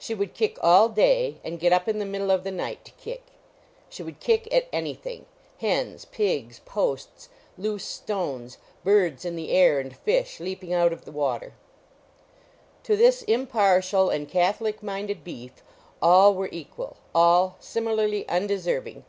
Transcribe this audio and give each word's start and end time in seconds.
She 0.00 0.14
would 0.16 0.34
kick 0.34 0.58
all 0.62 0.88
day 0.88 1.36
and 1.44 1.60
get 1.60 1.72
up 1.72 1.86
in 1.86 2.00
the 2.00 2.04
middle 2.04 2.32
of 2.32 2.42
the 2.42 2.50
night 2.50 2.84
to 2.86 2.90
kick. 2.90 3.22
She 3.88 4.02
would 4.02 4.18
kick 4.18 4.52
at 4.52 4.66
anything 4.72 5.26
hens, 5.58 6.04
pigs, 6.06 6.60
posts, 6.64 7.28
loose 7.56 7.84
stones, 7.84 8.58
birds 8.82 9.24
in 9.24 9.36
the 9.36 9.52
air 9.52 9.78
and 9.78 9.94
fish 9.96 10.40
leaping 10.40 10.72
out 10.72 10.92
of 10.92 11.04
the 11.04 11.12
water; 11.12 11.52
to 12.82 12.96
this 12.96 13.22
impartial 13.22 14.10
and 14.10 14.28
catholic 14.28 14.82
minded 14.82 15.22
beef, 15.22 15.62
all 16.02 16.34
were 16.34 16.48
equal 16.50 16.96
all 17.14 17.54
similarly 17.60 18.28
undeserving. 18.28 19.04